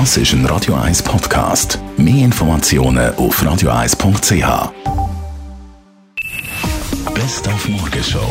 Das 0.00 0.16
ist 0.16 0.32
ein 0.32 0.44
Radio 0.46 0.74
1 0.74 1.04
Podcast. 1.04 1.78
Mehr 1.96 2.24
Informationen 2.24 3.14
auf 3.14 3.40
radio1.ch. 3.40 4.72
Best 7.14 7.46
auf 7.46 7.68
Morgenshow 7.68 8.28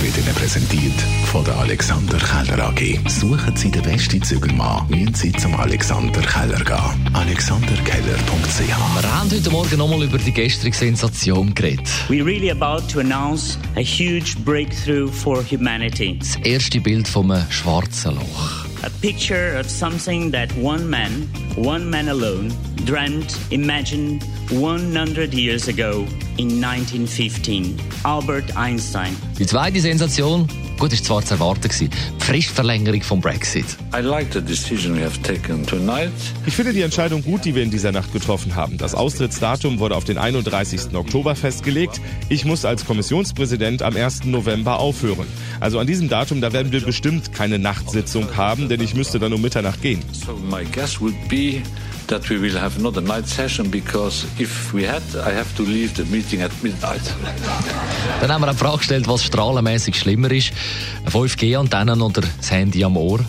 wird 0.00 0.16
Ihnen 0.16 0.32
präsentiert 0.36 0.94
von 1.32 1.44
der 1.44 1.56
Alexander 1.56 2.16
Keller 2.18 2.68
AG. 2.68 3.00
Suchen 3.08 3.56
Sie 3.56 3.72
den 3.72 3.82
besten 3.82 4.22
Zügelmann, 4.22 4.86
müssen 4.88 5.14
Sie 5.14 5.32
zum 5.32 5.56
Alexander 5.56 6.20
Keller 6.20 6.62
gehen. 6.62 7.10
AlexanderKeller.ch 7.12 8.60
Wir 8.60 9.18
haben 9.18 9.30
heute 9.32 9.50
Morgen 9.50 9.76
nochmal 9.76 10.04
über 10.04 10.18
die 10.18 10.32
gestrige 10.32 10.76
Sensation 10.76 11.52
geredet. 11.56 11.88
We're 12.08 12.24
really 12.24 12.52
about 12.52 12.86
to 12.92 13.00
announce 13.00 13.58
a 13.74 13.80
huge 13.80 14.36
breakthrough 14.44 15.10
for 15.10 15.42
humanity. 15.42 16.20
Das 16.20 16.36
erste 16.36 16.80
Bild 16.80 17.08
vom 17.08 17.34
schwarzen 17.50 18.14
Loch. 18.14 18.63
A 18.84 18.90
picture 19.00 19.56
of 19.56 19.70
something 19.70 20.30
that 20.32 20.52
one 20.58 20.90
man, 20.90 21.10
one 21.56 21.88
man 21.88 22.08
alone, 22.08 22.52
dreamt, 22.84 23.34
imagined 23.50 24.22
100 24.50 25.32
years 25.32 25.68
ago 25.68 26.00
in 26.36 26.60
1915. 26.60 27.80
Albert 28.04 28.54
Einstein. 28.58 29.16
Die 29.38 29.46
zweite 29.46 29.80
Sensation, 29.80 30.46
gut, 30.78 30.92
ist 30.92 31.04
zwar 31.04 31.24
zu 31.24 31.34
erwarten 31.34 31.62
gewesen, 31.62 31.90
die 31.90 32.24
Fristverlängerung 32.24 33.02
vom 33.02 33.20
Brexit. 33.20 33.64
I 33.94 34.00
like 34.00 34.32
the 34.32 34.40
decision 34.40 34.96
we 34.96 35.04
have 35.04 35.20
taken 35.22 35.66
tonight. 35.66 36.12
Ich 36.46 36.54
finde 36.54 36.72
die 36.72 36.82
Entscheidung 36.82 37.22
gut, 37.22 37.44
die 37.44 37.54
wir 37.54 37.62
in 37.62 37.70
dieser 37.70 37.92
Nacht 37.92 38.12
getroffen 38.12 38.54
haben. 38.54 38.78
Das 38.78 38.94
Austrittsdatum 38.94 39.78
wurde 39.78 39.96
auf 39.96 40.04
den 40.04 40.18
31. 40.18 40.94
Oktober 40.94 41.34
festgelegt. 41.34 42.00
Ich 42.28 42.44
muss 42.44 42.64
als 42.64 42.84
Kommissionspräsident 42.84 43.82
am 43.82 43.96
1. 43.96 44.24
November 44.24 44.78
aufhören. 44.78 45.26
Also 45.60 45.78
an 45.78 45.86
diesem 45.86 46.08
Datum, 46.08 46.40
da 46.40 46.52
werden 46.52 46.72
wir 46.72 46.80
bestimmt 46.80 47.32
keine 47.32 47.58
Nachtsitzung 47.58 48.36
haben, 48.36 48.68
denn 48.68 48.80
ich 48.80 48.94
müsste 48.94 49.18
dann 49.18 49.32
um 49.32 49.40
Mitternacht 49.40 49.82
gehen. 49.82 50.02
So 50.12 50.36
my 50.50 50.64
guess 50.72 51.00
would 51.00 51.14
be 51.28 51.62
that 52.08 52.28
we 52.30 52.40
will 52.40 52.58
have 52.58 52.80
not 52.80 52.96
a 52.96 53.00
night 53.00 53.26
session 53.26 53.70
because 53.70 54.26
if 54.38 54.72
we 54.72 54.86
had, 54.86 55.02
I 55.14 55.34
have 55.34 55.54
to 55.56 55.62
leave 55.62 55.94
the 55.94 56.04
meeting 56.04 56.42
at 56.42 56.50
midnight. 56.62 57.02
Dann 58.20 58.32
haben 58.32 58.42
wir 58.42 58.48
eine 58.48 58.56
Frage 58.56 58.78
gestellt, 58.78 59.08
was 59.08 59.24
strahlenmäßig 59.24 59.98
schlimmer 59.98 60.30
ist. 60.30 60.52
Eine 61.02 61.10
5G-Antennen 61.10 62.00
oder 62.00 62.22
das 62.22 62.50
Handy 62.50 62.84
am 62.84 62.96
Ohr. 62.96 63.20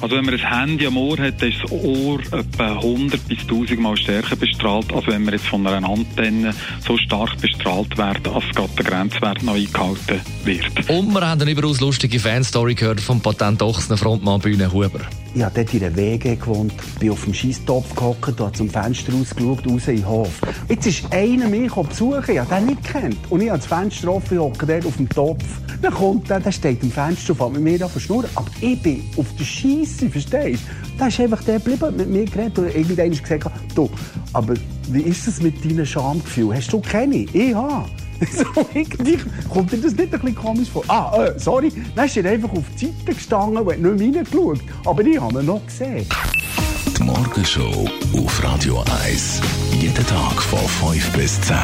Also 0.00 0.16
wenn 0.16 0.24
man 0.26 0.34
ein 0.34 0.60
Handy 0.60 0.86
am 0.86 0.96
Ohr 0.96 1.16
hat, 1.18 1.42
ist 1.42 1.62
das 1.62 1.70
Ohr 1.70 2.20
etwa 2.30 2.72
100 2.72 3.26
bis 3.26 3.38
1000 3.40 3.80
Mal 3.80 3.96
stärker 3.96 4.36
bestrahlt, 4.36 4.92
als 4.92 5.06
wenn 5.06 5.24
man 5.24 5.32
jetzt 5.32 5.46
von 5.46 5.66
einer 5.66 5.88
Antenne 5.88 6.54
so 6.86 6.98
stark 6.98 7.40
bestrahlt 7.40 7.96
wird, 7.96 8.28
als 8.28 8.44
gerade 8.54 8.74
der 8.76 8.84
Grenzwert 8.84 9.42
noch 9.42 9.54
eingehalten 9.54 10.20
wird. 10.44 10.90
Und 10.90 11.12
wir 11.12 11.26
haben 11.26 11.40
eine 11.40 11.50
überaus 11.50 11.80
lustige 11.80 12.20
Fanstory 12.20 12.74
gehört 12.74 13.00
vom 13.00 13.20
Patent 13.20 13.62
Ochsner 13.62 13.96
Frontmann 13.96 14.40
Bühne 14.40 14.70
Huber. 14.70 15.00
Ich 15.36 15.42
habe 15.42 15.52
dort 15.52 15.74
in 15.74 15.82
einer 15.82 15.96
WG 15.96 16.36
gewohnt, 16.36 16.72
bin 17.00 17.10
auf 17.10 17.24
dem 17.24 17.34
Scheisstopf 17.34 17.92
gehockt, 17.96 18.38
habe 18.38 18.52
zum 18.52 18.70
Fenster 18.70 19.12
rausgeschaut, 19.12 19.66
raus 19.68 19.88
in 19.88 19.96
den 19.96 20.08
Hof. 20.08 20.30
Jetzt 20.68 20.86
ist 20.86 21.12
einer 21.12 21.48
mich 21.48 21.72
besuchen, 21.72 22.24
ich 22.28 22.38
habe 22.38 22.64
nicht 22.64 22.84
kennt. 22.84 23.18
Und 23.30 23.40
ich 23.42 23.50
habe 23.50 23.58
das 23.58 23.66
Fenster 23.66 24.12
offen, 24.12 24.38
hocke 24.38 24.64
dort 24.64 24.86
auf 24.86 24.96
dem 24.96 25.08
Topf. 25.08 25.42
Dann 25.82 25.92
kommt 25.92 26.30
der, 26.30 26.38
der 26.38 26.52
steht 26.52 26.84
im 26.84 26.92
Fenster 26.92 27.32
und 27.32 27.38
fängt 27.38 27.52
mit 27.54 27.62
mir 27.62 27.84
an 27.84 27.92
zu 27.92 27.98
schnurren. 27.98 28.30
Aber 28.36 28.48
ich 28.60 28.80
bin 28.80 29.02
auf 29.16 29.26
der 29.36 29.44
Scheisse, 29.44 30.08
verstehst 30.08 30.62
du? 30.62 30.98
Der 30.98 31.08
ist 31.08 31.18
einfach 31.18 31.42
der 31.42 31.58
geblieben, 31.58 31.82
hat 31.82 31.96
mit 31.96 32.10
mir 32.10 32.24
geredet 32.26 32.56
und 32.56 32.66
irgendwann 32.72 33.10
gesagt, 33.10 33.50
du, 33.74 33.90
aber 34.32 34.54
wie 34.88 35.02
ist 35.02 35.26
es 35.26 35.42
mit 35.42 35.64
deinem 35.64 35.84
Schamgefühl? 35.84 36.54
Hast 36.54 36.72
du 36.72 36.80
keine? 36.80 37.26
Ich 37.32 37.54
habe. 37.54 37.90
So, 38.32 38.66
irgendwie 38.74 39.18
kommt 39.52 39.72
dir 39.72 39.78
das 39.78 39.92
nicht 39.94 40.12
ein 40.12 40.20
bisschen 40.20 40.34
komisch 40.34 40.70
vor? 40.70 40.84
Ah, 40.88 41.24
äh, 41.24 41.38
sorry, 41.38 41.72
dann 41.94 42.06
ist 42.06 42.16
er 42.16 42.30
einfach 42.30 42.50
auf 42.50 42.64
die 42.78 42.86
Seite 42.86 43.14
gestanden 43.14 43.58
und 43.58 43.66
nicht 43.66 43.80
mehr 43.80 44.22
reingeschaut. 44.22 44.60
Aber 44.84 45.04
ich 45.04 45.20
habe 45.20 45.40
ihn 45.40 45.46
noch 45.46 45.64
gesehen. 45.66 46.06
Die 46.96 47.02
Morgenshow 47.02 47.88
auf 48.16 48.44
Radio 48.44 48.82
1. 49.04 49.40
Jeden 49.80 50.06
Tag 50.06 50.42
von 50.42 50.58
5 50.58 51.12
bis 51.12 51.40
10. 51.42 51.56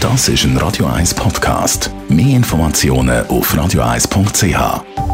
Das 0.00 0.28
ist 0.28 0.44
ein 0.44 0.56
Radio 0.56 0.86
1 0.86 1.14
Podcast. 1.14 1.90
Mehr 2.08 2.36
Informationen 2.36 3.26
auf 3.26 3.54
radio1.ch. 3.54 5.07